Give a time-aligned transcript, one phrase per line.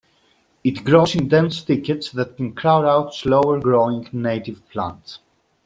[0.63, 5.19] It grows in dense thickets that can crowd out slower growing native plants.